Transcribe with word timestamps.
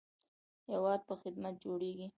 هیواد 0.69 1.01
په 1.09 1.15
خدمت 1.21 1.55
جوړیږي 1.63 2.07